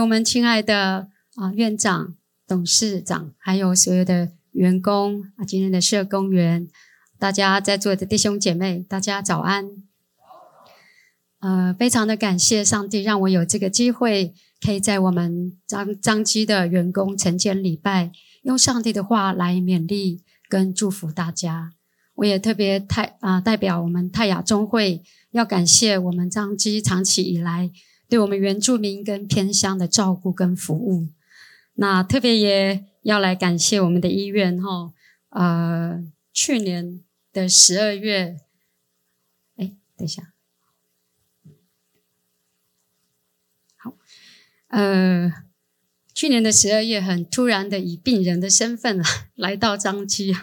[0.00, 2.14] 我们亲爱的啊院长、
[2.46, 6.68] 董事长，还有所有的员工啊，今天的社工员，
[7.18, 9.70] 大家在座的弟兄姐妹，大家早安。
[11.40, 21.72] 呃，非常的感谢上帝让我有这个机会，可以在我们张张基的员工晨间礼拜，用上帝的话来勉励跟祝福大家。
[22.14, 25.02] 我也特别太啊、代表我们泰雅中会，
[25.32, 27.72] 要感谢我们张基长期以来
[28.12, 31.08] 对我们原住民跟偏乡的照顾跟服务。
[31.76, 34.92] 那特别也要来感谢我们的医院哈，
[35.30, 37.02] 呃，去年
[37.32, 38.36] 的十二月，
[39.56, 40.34] 哎，等一下，
[43.78, 43.96] 好，
[44.68, 45.32] 呃，
[46.12, 49.02] 去年的十二月很突然的以病人的身份
[49.34, 50.36] 来到彰基。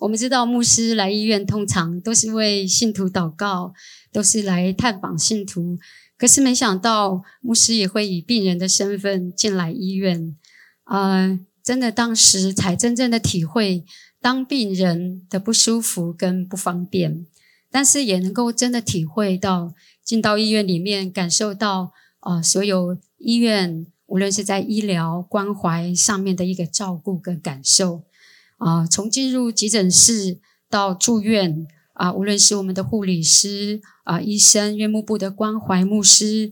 [0.00, 3.74] 我们知道牧师来医院通常都是为信徒祷告，
[4.10, 5.78] 都是来探访信徒。
[6.18, 10.36] 可是没想到牧师也会以病人的身份进来医院，
[10.84, 13.84] 呃，真的当时才真正的体会
[14.20, 17.26] 当病人的不舒服跟不方便，
[17.70, 28.04] 但是也能够真的体会到进到医院里面感受到呃所有医院无论是在医疗关怀上面的一个照顾跟感受。
[28.58, 30.38] 啊，从进入急诊室
[30.70, 36.50] 到住院啊，无论是我们的护理师啊、医生、院牧部的关怀牧师，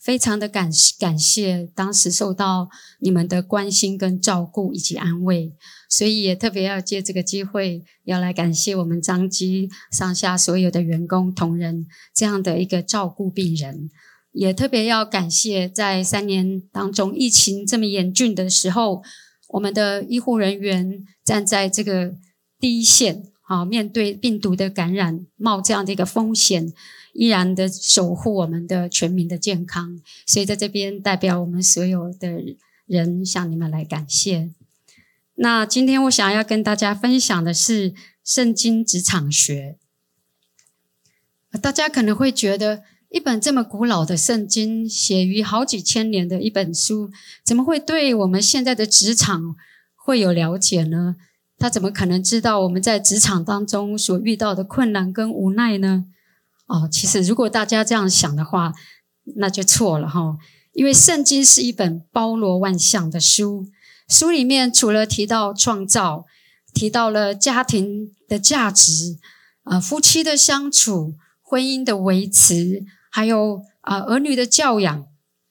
[0.00, 2.68] 非常的感感谢当时受到
[3.00, 5.52] 你们的关心跟照顾以及安慰，
[5.88, 13.90] 所以也特别要借这个机会，要来感谢我们张基上下所有的员工同仁这样的一个照顾病人，
[14.32, 19.02] 也特别要感谢在三年当中疫情这么严峻的时候。
[19.50, 22.16] 我们的医护人员站在这个
[22.58, 26.72] 第一线，好，面对病毒的感染，冒这样的一个风险，
[27.12, 30.00] 依然的守护我们的全民的健康。
[30.26, 34.50] 所以在这边代表我们所有的人向你们来感谢。
[35.36, 37.92] 那今天我想要跟大家分享的是
[38.24, 39.76] 《圣经职场学》，
[41.60, 42.82] 大家可能会觉得。
[43.08, 47.08] 一本这么古老的圣经，写于好几千年的一本书，
[47.44, 49.54] 怎么会对我们现在的职场
[49.94, 51.14] 会有了解呢？
[51.58, 56.04] 他怎么可能知道我们在职场当中所遇到的困难跟无奈呢？
[56.66, 58.74] 哦，其实如果大家这样想的话，
[59.36, 60.36] 那就错了哈。
[60.72, 63.66] 因为圣经是一本包罗万象的书，
[64.08, 66.26] 书里面除了提到创造，
[66.74, 69.16] 提到了家庭的价值，
[69.62, 72.84] 啊，夫妻的相处，婚姻的维持。
[73.10, 75.06] 还有啊，儿女的教养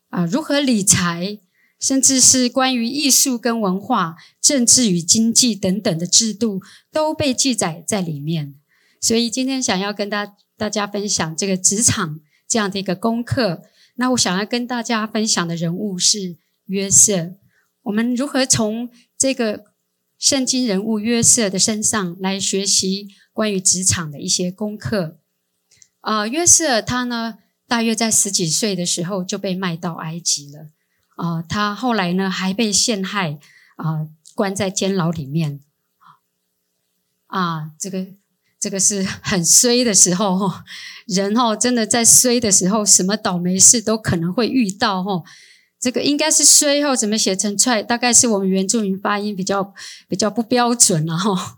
[0.09, 1.39] 啊，如何理财，
[1.80, 8.56] 甚至是关于艺术跟文化、政治与经济等等的制度，都被记载在里面。
[9.02, 13.62] 所以今天想要跟大大家分享这个职场这样的一个功课。
[13.96, 17.36] 那我想要跟大家分享的人物是约瑟。
[17.84, 19.66] 我们如何从这个
[20.18, 25.19] 圣经人物约瑟的身上来学习关于职场的一些功课？
[26.02, 30.69] 啊，约瑟他呢，大约在十几岁的时候就被卖到埃及了，
[31.15, 33.39] 啊、他后来呢还被陷害，
[33.77, 35.59] 啊、呃，关在监牢里面，
[37.27, 38.07] 啊，这个
[38.59, 40.63] 这个是很衰的时候哈，
[41.07, 45.23] 人哈真的在衰的时候，什么倒霉事都可能会遇到哈，
[45.79, 49.73] 这个应该是衰后怎么写成踹，大概是我们原住民发音比较
[50.07, 51.57] 比较不标准了哈。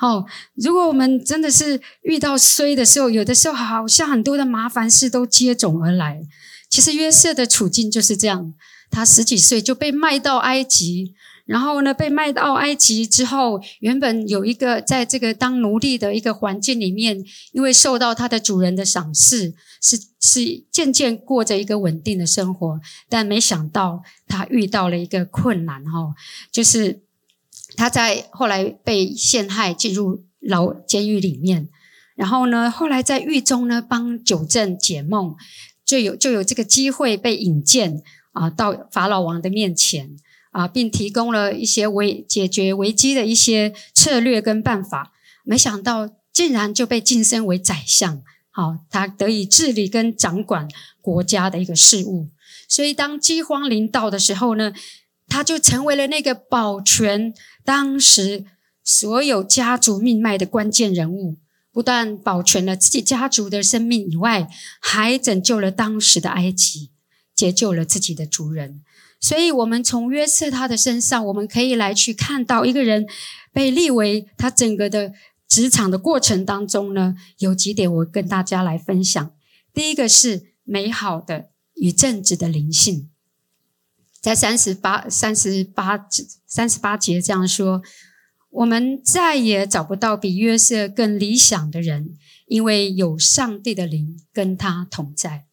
[0.00, 0.24] 哦，
[0.54, 6.22] 如果我们真的是遇到衰的时候，有的时候好像很多的麻烦事都接踵而来。
[6.70, 8.54] 其实约瑟的处境就是这样，
[8.90, 11.14] 他十几岁就被卖到埃及，
[11.46, 26.14] 然后呢，被卖到埃及之后，原本有一个在这个当奴隶的一个环境里面，因为受到他的主人的赏识，是是渐渐过着一个稳定的生活，但没想到他遇到了一个困难，哈，
[26.50, 27.00] 就是。
[27.76, 31.68] 他在后来被陷害进入牢监狱里面，
[32.16, 35.36] 然后呢，后来在狱中呢帮九正解梦，
[35.84, 38.02] 就有就有这个机会被引荐
[38.32, 40.16] 啊到法老王的面前
[40.50, 45.12] 啊，并提供了一些危解决危机的一些策略跟办法。
[45.44, 50.68] 没想到竟然就被晋升为宰相，好，他得以治理跟掌管
[51.00, 52.28] 国家的一个事务。
[52.68, 54.72] 所以当饥荒临到的时候呢，
[55.28, 57.34] 他就成为了那个保全
[57.64, 58.44] 当时
[58.84, 61.36] 所有家族命脉的关键人物，
[61.72, 64.48] 不但保全了自己家族的生命以外，
[64.80, 66.90] 还拯救了当时的埃及，
[67.40, 68.82] 解救了自己的族人。
[69.18, 73.06] 所以，我们从约瑟他的身上，我们可以来去看到一个人
[73.52, 75.12] 被立为他整个的
[75.48, 79.32] 职场的过程当中呢，有几点我跟大家来分享。
[79.72, 83.08] 第一个是美好的与正直的灵性。
[84.20, 86.06] 在三十八、三十八、
[86.46, 87.82] 三十八节这样说
[88.50, 92.14] ：“我们再也找不到比约瑟更理想的人，
[92.46, 95.44] 因为有上帝的灵跟他同在。”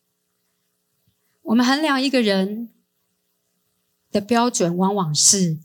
[1.47, 2.69] 我们衡量一个人
[4.11, 5.59] 的标准，往往是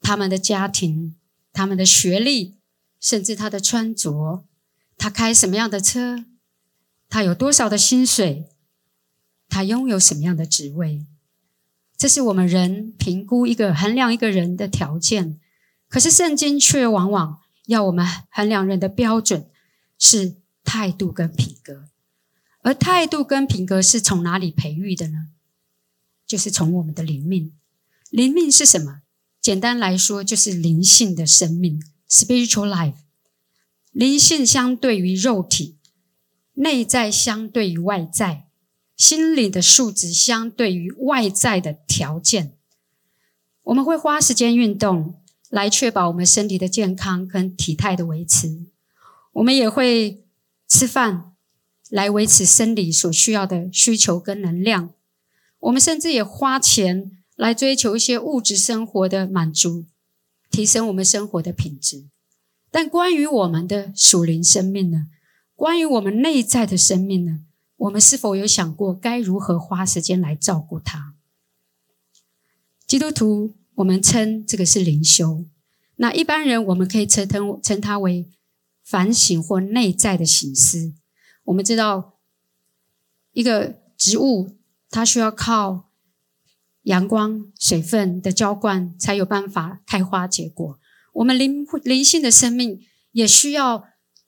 [0.00, 1.16] 他们的家庭、
[1.52, 2.58] 他们的学历，
[3.00, 4.44] 甚至他的穿着，
[4.98, 6.26] 他开什么样的车，
[7.08, 8.50] 他有多少的薪水，
[9.48, 11.06] 他拥有什么样的职位。
[11.96, 15.40] 这是我们人评估一个、衡量一个人的条件，
[15.88, 19.48] 可是圣经却往往要我们衡量人的标准
[19.98, 21.88] 是态度跟品格，
[22.62, 25.28] 而态度跟品格是从哪里培育的呢？
[26.26, 27.52] 就是从我们的灵命。
[28.08, 29.02] 灵命是什么？
[29.40, 32.94] 简单来说，就是灵性的生命 （spiritual life）。
[33.90, 35.76] 灵性相对于肉体，
[36.54, 38.46] 内在相对于外在。
[38.96, 42.56] 心理的素质相对于外在的条件，
[43.64, 48.66] 我们会花时间运动来确保我们身体的健康跟体态的维持。
[49.32, 50.24] 我们也会
[50.68, 51.31] 吃饭
[51.92, 54.94] 来维持生理所需要的需求跟能量。
[55.60, 59.84] 我们甚至也花钱来追求一些物质生活的满足，
[60.50, 62.06] 提升我们生活的品质。
[62.70, 65.08] 但关于我们的属灵生命呢？
[65.54, 67.40] 关于我们内在的生命呢？
[67.76, 71.12] 我们是否有想过该如何花时间来照顾它？
[72.86, 75.44] 基督徒，我们称这个是灵修。
[75.96, 78.30] 那一般人，我们可以称称称它为
[78.82, 80.94] 反省或内在的省思。
[81.44, 82.18] 我们知道，
[83.32, 84.56] 一个植物
[84.90, 85.90] 它需要靠
[86.82, 90.78] 阳光、水分的浇灌，才有办法开花结果。
[91.14, 92.80] 我们灵灵性的生命
[93.12, 93.84] 也需要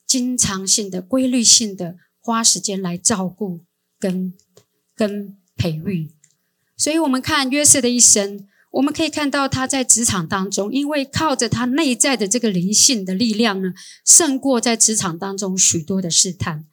[0.06, 1.96] 经常性的、规律性的。
[2.26, 3.66] 花时间来照顾
[3.98, 4.32] 跟
[4.96, 6.10] 跟培育，
[6.74, 13.74] 所以我们看约瑟的一生，我们可以看到他在职场当中，因为靠着他内在的这个灵性的力量呢，
[14.06, 16.64] 胜过在职场当中许多的试探。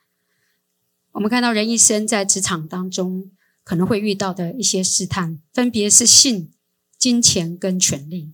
[1.14, 3.32] 我们看到人一生在职场当中
[3.64, 6.52] 可能会遇到的一些试探，分别是性、
[6.98, 8.34] 金钱跟权力。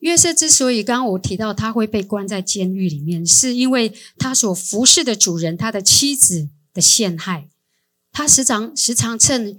[0.00, 7.48] 约瑟之所以刚刚我提到他会被关在监狱里面，是因为他所服侍的主人他的妻子的陷害。
[8.12, 9.58] 他时常时常趁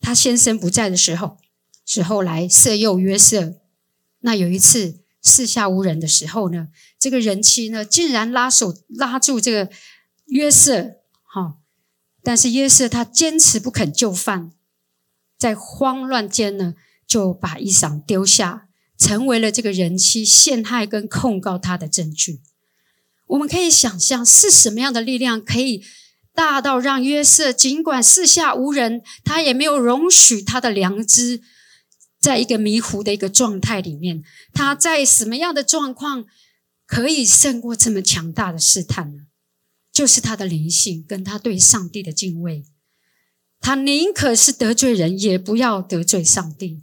[0.00, 1.38] 他先生不在的时候，
[1.84, 3.54] 时候来色诱约瑟。
[4.20, 6.68] 那有一次四下无人的时候呢，
[6.98, 9.70] 这个人妻呢竟然拉手拉住这个
[10.30, 11.58] 约瑟，哈！
[12.22, 14.50] 但是约瑟他坚持不肯就范，
[15.38, 16.74] 在慌乱间呢
[17.06, 18.66] 就把衣裳丢下。
[19.00, 22.42] 成为了这个人妻陷害跟控告他的证据。
[23.28, 25.82] 我们可以想象是什么样的力量可以
[26.34, 31.40] 大到让约瑟尽管四下无人，他也没有容许他的良知
[32.20, 34.22] 在一个迷糊的一个状态里面。
[34.52, 36.26] 他在什么样的状况
[36.84, 39.22] 可以胜过这么强大的试探呢？
[39.92, 42.64] 就是他的灵性跟他对上帝的敬畏。
[43.60, 46.82] 他宁可是得罪人，也不要得罪上帝。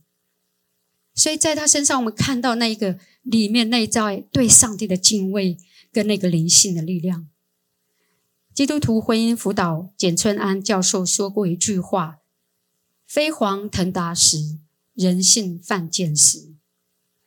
[1.16, 5.58] 所以在他身上，我们看到那一个里面内在对上帝的敬畏
[5.92, 7.28] 跟那个灵性的力量。
[8.54, 12.20] 基督徒婚姻辅导简春安教授说过一句话
[13.08, 14.60] ：“飞黄腾达时，
[14.94, 16.54] 人性犯贱时。”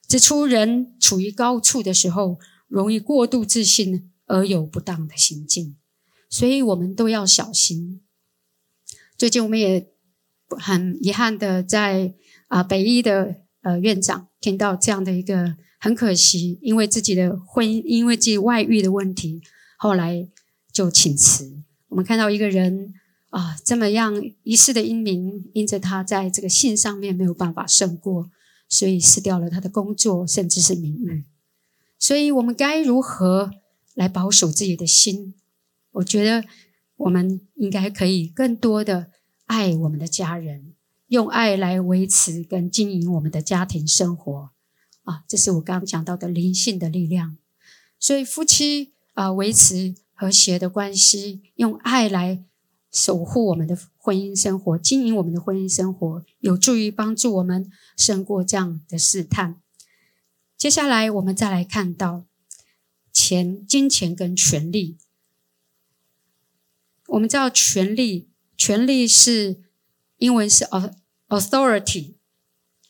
[0.06, 5.76] 指出人处于高处的时候，容易过度自信而有不当的行径，
[6.28, 8.00] 所以我们都要小心。
[9.18, 9.90] 最近我们也
[10.48, 12.14] 很遗憾的在
[12.48, 13.42] 啊北医的。
[13.62, 19.42] 呃，院长听到这样的一个很可惜，因为自己的婚姻，因为自己外遇的问题，
[19.76, 20.26] 后来
[20.72, 21.62] 就请辞。
[21.88, 22.94] 我们看到一个人
[23.28, 28.30] 啊，这么样一世的英名，因着他在这个性上面没有办法胜过，
[28.66, 31.26] 所以失掉了他的工作，甚至是名誉。
[31.98, 33.50] 所以我们该如何
[33.94, 35.34] 来保守自己的心？
[35.92, 36.44] 我觉得
[36.96, 39.10] 我们应该可以更多的
[39.46, 40.74] 爱我们的家人。
[41.08, 44.50] 用爱来维持跟经营我们的家庭生活，
[45.02, 47.36] 啊，这是我刚刚讲到的灵性的力量。
[47.98, 52.44] 所以夫妻啊，维持和谐的关系，用爱来
[52.92, 59.60] 守护我们的婚姻生活，经营我们的婚姻生活，有助于帮助我们胜过这样的试探。
[60.56, 62.24] 接下来，我们再来看到
[63.12, 64.96] 钱、金钱跟权力。
[67.08, 69.60] 我们知道权力，权力是
[70.18, 70.64] 英文是
[71.28, 72.14] Authority，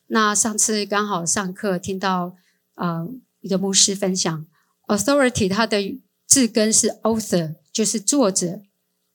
[0.09, 2.37] 那上次刚好上课听到
[2.75, 4.47] 啊、呃、一个牧师分享
[4.89, 8.63] ，Authority 它的字根是 Author，就是作者、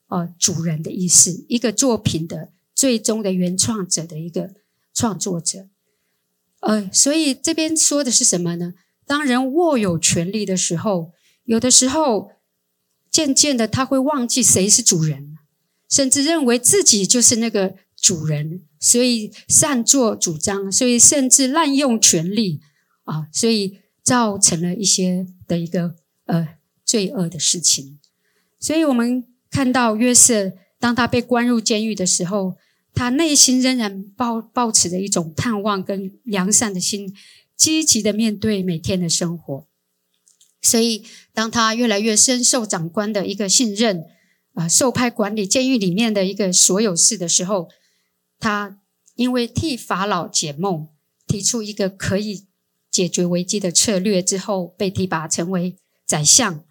[0.07, 4.55] 呃、主人的意思，一个作品的最终的原创者的一个
[4.93, 5.67] 创作者。
[6.61, 8.73] 呃，所以这边说的是什么呢？
[9.05, 11.11] 当人握有权力的时候，
[11.43, 12.31] 有的时候
[13.11, 15.37] 渐渐的他会忘记谁是主人，
[15.89, 22.61] 甚至认为自己就是那个主人，所以擅作主张，所以甚至滥用权力
[23.03, 25.95] 啊，所以造成了一些的一个
[26.25, 27.99] 呃罪恶的事情。
[28.59, 32.55] 所以我们看到约瑟，当他被关入监狱的时候，
[32.93, 37.13] 他内心仍然抱抱持着一种盼望跟良善的心，
[37.55, 39.67] 积极的面对每天的生活。
[40.61, 44.05] 所以，当他越来越深受长官的一个信任，
[44.53, 47.69] 啊、受派管理监狱里面的一个所有事的时候，
[48.39, 48.79] 他
[49.15, 50.87] 因为替法老解梦，
[51.27, 52.47] 提出一个可以
[52.89, 56.63] 解决危机的策略之后，被提拔成为宰相。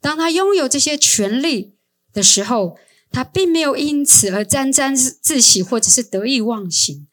[0.00, 1.76] 当他拥有这些权力
[2.12, 2.76] 的时候，
[3.10, 7.08] 他并没有因此而沾沾自喜，或者是得意忘形。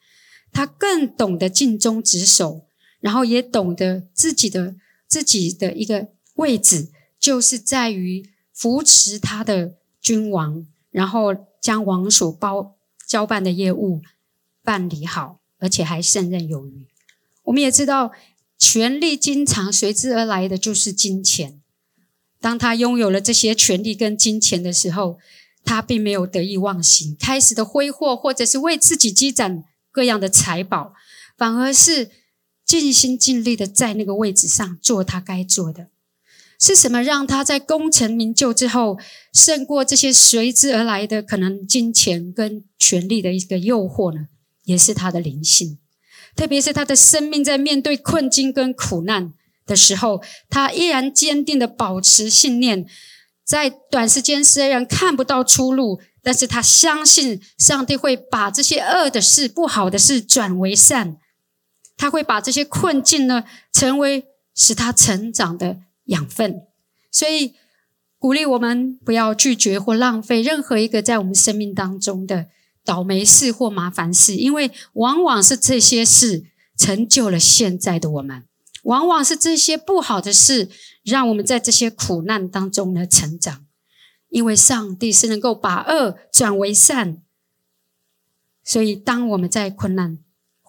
[0.52, 2.66] 他更懂得尽忠职守，
[3.02, 4.74] 然后也懂得自己的
[5.06, 6.88] 自己的一个位置，
[7.20, 14.00] 就是在于扶持他的君王，然后将王所包交办的业务
[14.64, 16.86] 办理好，而且还胜任有余。
[17.42, 18.12] 我们也知道，
[18.56, 21.60] 权力经常随之而来的就是金钱。
[22.40, 25.18] 当他拥有了这些权力跟金钱的时候，
[25.64, 30.92] 他并没有得意忘形，开始的挥霍，或者是为自己积攒各样的财宝，
[31.36, 32.10] 反而是
[32.80, 35.88] 尽心尽力的在那个位置上做他该做的。
[36.58, 38.96] 是什么让他在功成名就之后，
[39.32, 44.28] 胜过这些随之而来的可能金钱跟权力的一个诱惑呢？
[44.64, 45.78] 也是他的灵性，
[46.36, 49.32] 特别是他的生命在面对困境跟苦难
[49.66, 52.86] 的时候，他依然坚定的保持信念。
[53.44, 61.16] 在短时间虽然看不到出路，但是他相信上帝会把这些恶的事、不好的事转为善。
[61.96, 66.62] 他会把这些困境呢，成为使他成长的养分。
[67.10, 67.54] 所以
[68.18, 72.46] 鼓励我们不要拒绝或浪费任何一个在我们生命当中的
[72.84, 76.44] 倒霉事或麻烦事，因为往往是这些事
[76.76, 78.44] 成就了现在的我们。
[78.84, 80.68] 往往是这些不好的事，
[81.04, 83.66] 让我们在这些苦难当中呢成长。
[84.28, 87.22] 因为上帝是能够把恶转为善，
[88.64, 90.18] 所以当我们在困难、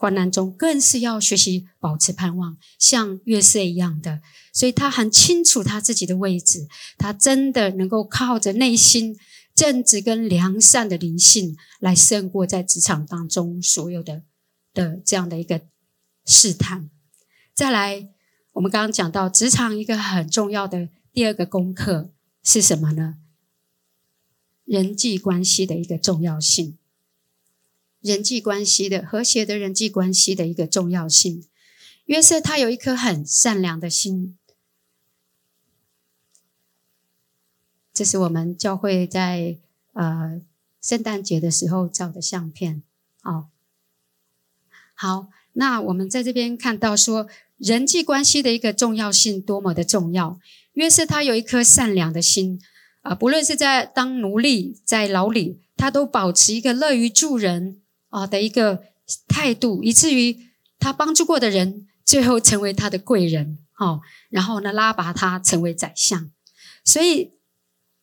[0.04, 4.20] 患难中，更是要学习保持盼望，像约瑟一样的。
[4.52, 6.68] 所以他很清楚他自己的位置，
[6.98, 9.18] 他真的能够靠着内心
[9.56, 14.24] 正直跟良善的灵性，来胜过在职场当中所有的
[14.74, 15.62] 的这样的一个
[16.26, 16.90] 试探。
[17.54, 18.10] 再来，
[18.52, 22.12] 我们刚刚讲到职场一个很重要的第二个功课
[22.44, 23.16] 是什么呢？
[24.66, 26.78] 人际关系的一个重要性，
[28.04, 31.48] 人际关系的和谐的人际关系的一个重要性。
[32.06, 34.38] 约瑟他有一颗很善良的心，
[37.94, 39.58] 这是我们教会在
[39.94, 40.42] 呃
[40.82, 42.84] 圣诞节的时候照的相片。
[43.22, 43.50] 好，
[44.94, 45.30] 好。
[45.56, 50.40] 那我们在这边看到说，人际关系的一个重要性多么的重要。
[50.74, 52.60] 约瑟他有一颗善良的心
[53.04, 57.83] 啊，不论是在当奴隶，在牢里，他都保持一个乐于助人
[58.14, 58.84] 啊的一个
[59.28, 60.38] 态度，以至于
[60.78, 63.58] 他帮助过的人，最后成为他的贵人。
[63.80, 66.32] 哦，然后呢，拉拔他成为宰相。
[66.86, 67.32] 所以，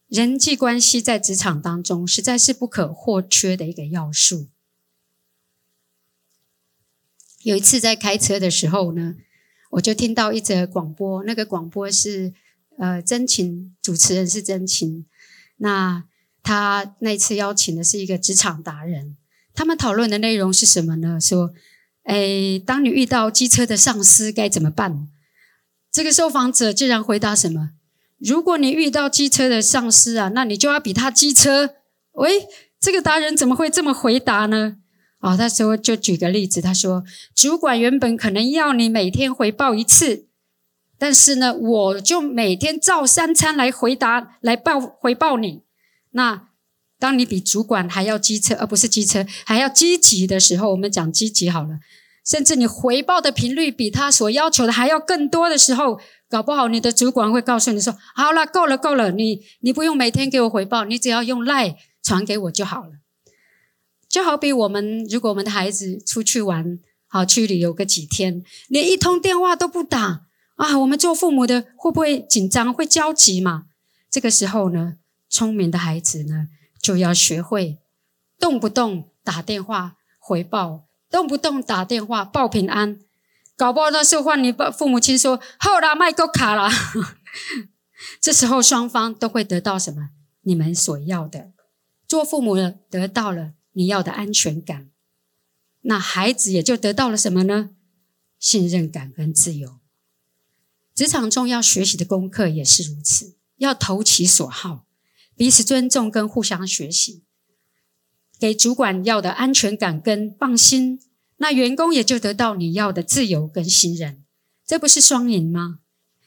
[0.09, 4.49] 人际关系在职场当中实在是不可或缺的一个要素。
[7.43, 9.15] 有一次在开车的时候呢，
[9.71, 12.35] 我就听到一则广播，那个广播是
[12.77, 15.07] 呃真情，主持人是真情。
[15.59, 16.05] 那
[16.43, 19.17] 他那次邀请的是一个职场达人，
[19.55, 21.19] 他们讨论的内容是什么呢？
[21.21, 21.53] 说，
[22.05, 25.09] 哎，当你遇到机车的上司该怎么办？
[25.93, 27.71] 这个受访者竟然回答什么？
[28.19, 31.75] 如果你遇到机车的上司啊，那你就要比他机车。
[32.13, 32.47] 喂，
[32.79, 34.77] 这个达人怎么会这么回答呢？
[35.21, 37.05] 哦，他说就举个例子，他说
[37.35, 40.27] 主管原本可能要你每天回报一次，
[40.99, 45.63] 但是呢，我就每天照三餐来回答来报回报你。
[46.11, 46.49] 那
[47.01, 51.81] 当你比主管还要机车，而不是机车还要积极的时候，我们讲积极好了，
[52.25, 62.93] 甚至你回报的频率比他所要求的还要更多的时候，搞不好你的主管会告诉你说：“好了，够了，够了，你你不用每天给我回报，你只要用 LINE 传给我就好了。”
[64.09, 70.27] 就好比我们，如果我们的孩子出去玩，好去旅游个几天，连一通电话都不打
[70.57, 73.65] 啊，我们做父母的会不会紧张、会焦急嘛？
[74.11, 74.97] 这个时候呢，
[75.29, 76.49] 聪明的孩子呢，
[76.81, 77.79] 就要学会
[78.39, 82.99] 动不动打电话回报动不动打电话报平安，
[83.57, 86.71] 搞不好那时候换你父母亲说：“好啦，麦够卡啦。
[88.21, 90.11] ”这时候双方都会得到什么？
[90.43, 91.53] 你们所要的。
[92.09, 94.91] 做父母的得到了你要的安全感，
[95.83, 97.71] 那孩子也就得到了什么呢？
[98.39, 99.79] 信任感跟自由。
[100.95, 104.87] 职场中要学习的功课也是如此，要投其所好，
[105.41, 107.23] 彼此尊重跟互相学习，
[108.39, 111.01] 给主管要的安全感跟放心，
[111.39, 114.23] 那员工也就得到你要的自由跟信任，
[114.67, 115.79] 这不是双赢吗？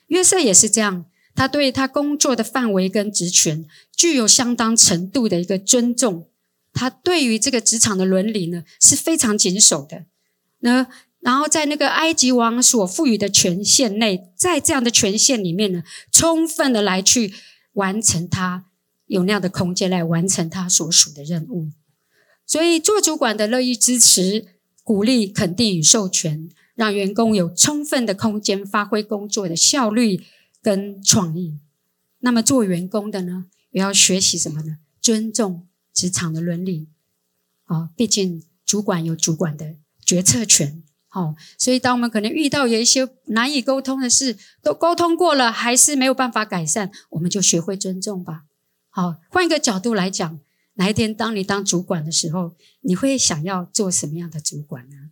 [0.08, 1.06] 约瑟也是这样。
[1.36, 6.28] 他对他工作的范围跟职权具有相当程度的一个尊重，
[6.74, 10.06] 他对于这个职场的伦理呢是非常谨守的。
[10.62, 10.88] 那
[11.20, 17.32] 然后在那个埃及王所赋予的权限内，在这样的权限里面呢，充分的来去
[17.74, 18.66] 完成他
[19.06, 21.70] 有那样的空间来完成他所属的任务。
[22.46, 24.46] 所以做主管的乐意支持、
[24.84, 30.24] 鼓励、肯定与授权，让员工有充分的空间发挥工作的效率。
[30.64, 31.60] 跟创意，
[32.20, 34.78] 那么做员工的呢，也要学习什么呢？
[35.02, 36.88] 尊重职场的伦理。
[37.66, 40.82] 啊，毕竟主管有主管的决策权。
[41.10, 48.44] 好，所以当我们可能遇到有一些难以沟通的事，都沟通过了，还是没有办法改善，我们就学会尊重吧。
[48.96, 50.40] 好，换一个角度来讲，
[50.76, 55.10] 哪一天当你当主管的时候，你会想要做什么样的主管呢？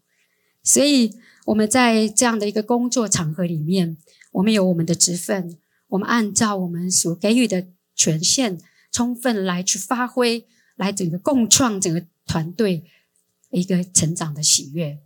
[0.62, 1.16] 所以
[1.48, 3.98] 我们在这样的一个工作场合里面。
[4.34, 5.58] 我们有我们的职分，
[5.88, 8.60] 我们按照我们所给予的权限，
[8.92, 10.46] 充分来去发挥，
[10.76, 12.86] 来整个共创整个团队
[13.50, 15.00] 一个成长的喜悦。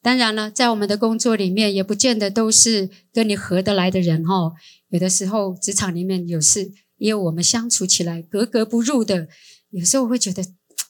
[0.00, 4.54] 当然了，在我们的工作里面，也不见得都是跟你合得来的人哦。
[4.90, 9.28] 有的时候，职场里面有事，也有我们相处起来格格不入的。
[9.70, 10.44] 有时候会觉得，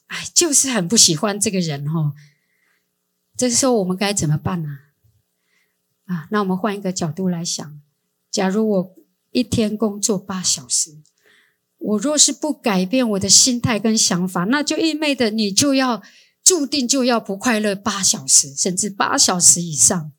[0.07, 2.13] 哎，就是很不喜欢这个人哦。
[3.37, 4.79] 这时候，我们该怎么办呢？
[6.05, 7.81] 啊，那我们换一个角度来想，
[8.29, 8.95] 假如我
[9.31, 10.97] 一天工作八小时，
[11.77, 16.01] 我若是不改变我的心态跟想法，那就意味着你就要
[16.43, 20.11] 注定就要不快乐八小时，甚至八小时以上。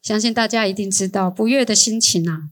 [0.00, 2.50] 相信大家一定知道，不悦的心情啊，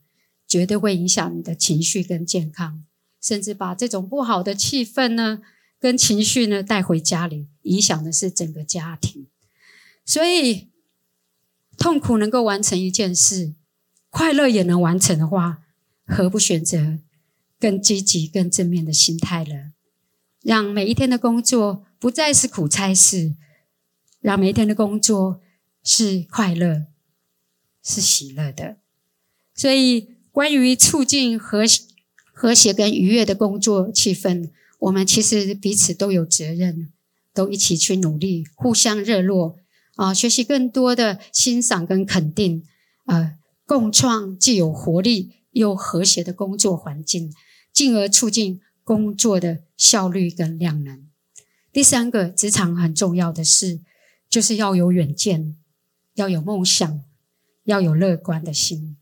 [0.51, 2.85] 绝对会影响你的情绪跟健康，
[3.23, 5.41] 甚至把这种不好的气氛呢
[5.79, 9.29] 跟情绪呢带回家里，影响的是整个家庭。
[10.05, 10.69] 所以。
[11.79, 13.55] 痛苦能够完成一件事，
[14.11, 15.63] 快乐也能完成的话，
[16.05, 16.99] 何不选择
[17.59, 19.73] 更积极、更正面的心态了？
[20.43, 23.35] 让每一天的工作不再是苦差事，
[24.21, 25.41] 让每一天的工作
[25.83, 26.85] 是快乐、
[27.83, 28.77] 是喜乐的。
[29.55, 31.65] 所以，关于促进和
[32.33, 34.49] 和谐跟愉悦的工作气氛，
[34.79, 36.91] 我们其实彼此都有责任，
[37.35, 39.59] 都一起去努力，互相热络。
[39.97, 42.65] 啊，学习更多的欣赏跟肯定，
[43.05, 47.31] 呃，共创既有活力又和谐的工作环境，
[47.71, 51.07] 进而促进工作的效率跟量能。
[51.71, 53.81] 第三个，职场很重要的事，
[54.31, 55.59] 就是要有远见，
[56.15, 57.03] 要有梦想，
[57.65, 58.97] 要有乐观的心。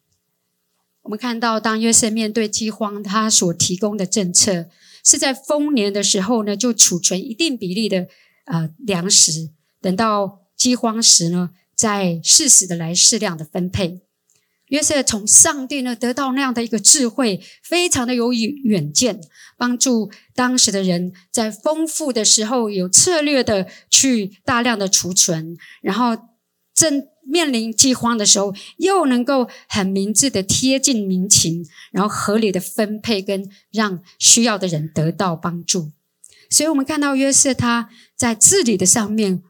[1.09, 4.69] 我们看到，当约瑟面对饥荒，他所提供的政策
[5.03, 8.07] 是在丰年的时候呢，就储存一定比例的
[8.45, 10.47] 呃粮食，等到。
[10.59, 14.01] 饥荒时呢，再适时的来适量的分配。
[14.67, 19.21] 约瑟从上帝呢得到那样的一个智慧，非常的有远见，
[19.57, 26.19] 帮助当时的人在丰富的时候有策略的去大量的储存，然后
[26.75, 35.93] 正面临饥荒的时候，又能够很明智的贴近民情，然后合理的分配跟让需要的人得到帮助。
[36.51, 39.43] 所以我们看到约瑟他在治理的上面。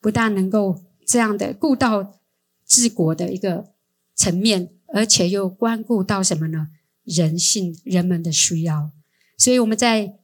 [0.00, 2.20] 不但能够这样的顾到
[2.66, 3.72] 治国的一个
[4.14, 6.68] 层面，而且又关顾到什么呢？
[7.04, 8.90] 人性、人们的需要。
[9.38, 10.18] 所以我们在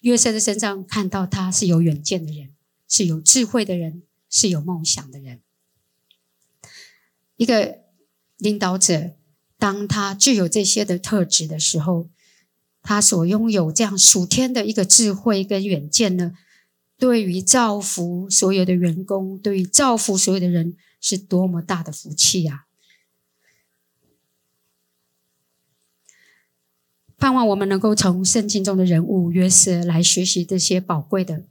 [0.00, 2.50] 约瑟的身上看到他是有远见的人，
[2.88, 5.40] 是有智慧的人，是有梦想的人。
[7.40, 7.78] 一个
[8.36, 9.12] 领导者，
[9.56, 12.10] 当他具有这些的特质的时候，
[12.82, 16.34] 他所拥有这样属天的一个智慧跟远见呢？
[16.98, 22.66] 对于造福所有的员工，对于造福所有的人，是多么大的福气呀！
[27.16, 31.46] 盼望我们能够从圣经中的人物约瑟来学习这些宝贵的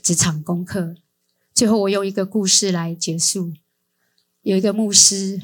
[0.00, 0.94] 职场功课。
[1.52, 3.54] 最后，我用一个故事来结束。
[4.48, 5.42] 有一个牧师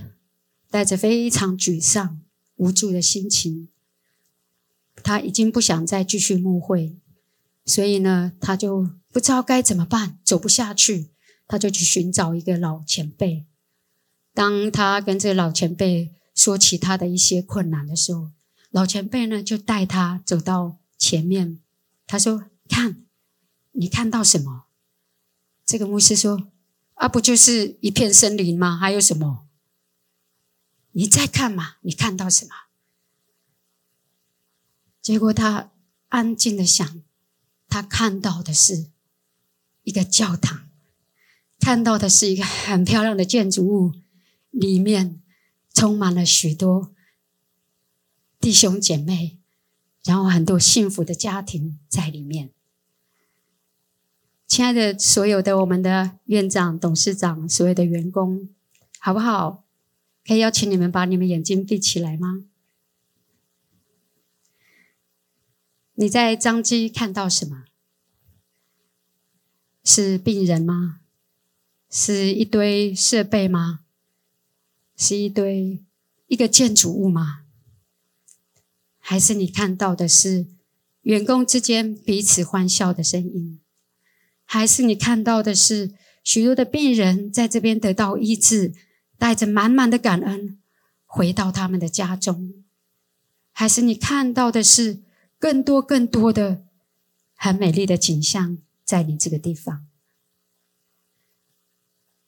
[0.71, 2.23] 带着非常沮丧、
[2.57, 3.69] 无助的心情，
[5.03, 6.97] 他已经不想再继续牧会。
[7.67, 11.11] 所以呢，他就不知道该怎么办，走不下去，
[11.47, 13.45] 他就去寻找一个老前辈。
[14.33, 18.31] 当他跟这个老前辈说起他的一些困难的时候，
[18.71, 21.61] 老前辈呢就带他走到前面，
[22.07, 23.05] 他说：“看，
[23.73, 24.65] 你看到什么？”
[25.67, 26.51] 这个牧师说
[27.05, 28.79] ：“啊，不就是一片森林吗？
[28.79, 29.47] 还有什么？
[30.93, 32.53] 你再看嘛，你看到什么？”
[35.03, 35.71] 结果他
[36.09, 37.03] 安静的想，
[37.69, 38.87] 他看到的是
[39.83, 40.71] 一个教堂，
[41.61, 43.93] 看到的是一个很漂亮的建筑物，
[44.49, 45.23] 里面
[45.75, 46.95] 充满了许多
[48.41, 49.37] 弟兄姐妹，
[50.05, 52.55] 然后很多幸福的家庭在里面。
[54.47, 58.49] 亲爱的，所有的我们的院长、董事长、所有的员工，
[58.99, 59.65] 好不好？
[60.27, 62.45] 可以邀请你们把你们眼睛闭起来吗？
[65.95, 67.65] 你在彰基看到什么？
[69.83, 71.01] 是病人吗？
[71.91, 73.81] 是一堆设备吗？
[74.97, 75.83] 是一堆
[76.27, 77.45] 一个建筑物吗？
[78.99, 80.47] 还是你看到的是
[81.03, 83.61] 员工之间彼此欢笑的声音？
[84.55, 85.91] 还是你看到的是
[86.23, 88.73] 许多的病人在这边得到医治，
[89.19, 90.61] 带着满满的感恩
[91.07, 92.55] 回到他们的家中？
[93.51, 95.03] 还是你看到的是？
[95.41, 96.63] 更多更多的
[97.35, 99.89] 很美丽的景象在你这个地方。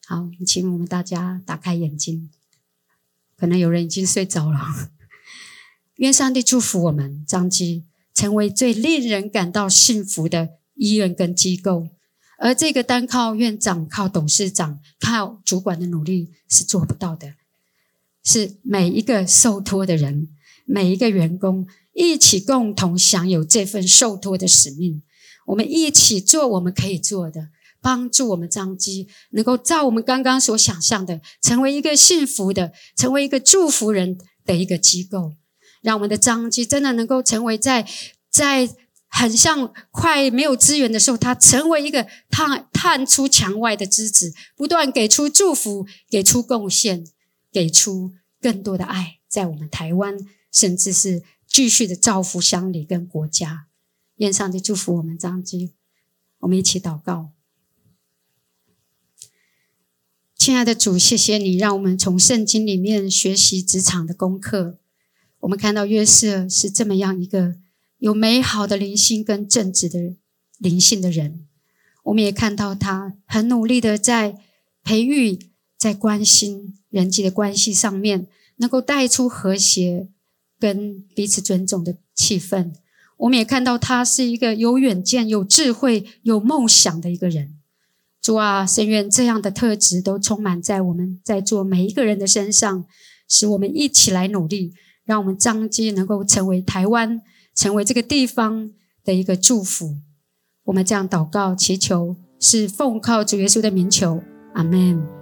[0.05, 2.29] 好，请我们大家打开眼睛。
[3.37, 4.91] 可能有人已经睡着了。
[5.99, 11.91] 愿上帝祝福我们彰基成为最令人感到幸福的医院跟机构。
[12.39, 17.35] 而这个单靠院长、靠董事长、靠主管的努力是做不到的，
[18.25, 20.29] 是每一个受托的人，
[20.65, 21.67] 每一个员工。
[21.99, 25.03] 一起共同享有这份受托的使命，
[25.47, 27.49] 我们一起做我们可以做的，
[27.81, 35.33] 帮助我们彰基能够照我们刚刚所想象的，成为一个幸福的，成为一个祝福人的一个机构，
[35.81, 37.89] 让我们的彰基真的能够成为在
[38.31, 38.69] 在
[39.19, 47.07] 很像快没有资源的时候，他成为一个探探出墙外的枝子，不断给出祝福，给出贡献，
[47.51, 50.19] 给出更多的爱，在我们台湾，
[50.53, 51.23] 甚至是。
[51.49, 53.69] 继续的造福乡里跟国家，
[54.17, 55.73] 愿上帝祝福我们张基，
[56.41, 57.31] 我们一起祷告。
[60.37, 64.79] 亲爱的主，谢谢你让我们从圣经里面学习职场的功课。
[65.39, 67.57] 我们看到约瑟是这么样一个
[68.07, 70.15] 有美好的灵性跟正直的
[70.59, 71.45] 灵性的人，
[72.05, 74.39] 我们也看到他很努力的在
[74.85, 80.09] 培育、在关心人际的关系上面，能够带出和谐。
[80.59, 82.73] 跟彼此尊重的气氛，
[83.19, 87.59] 我们也看到他是一个有远见、有智慧、有梦想的一个人。
[88.23, 92.87] 主啊，深愿这样的特质都充满在我们在座每一个人的身上，
[93.29, 94.73] 使我们一起来努力，
[95.05, 97.21] 让我们彰基能够成为台湾、
[97.57, 98.71] 成为这个地方
[99.03, 99.97] 的一个祝福。
[100.65, 104.23] 我们这样祷告祈求，是奉靠主耶稣的名求，
[104.55, 105.16] 阿门。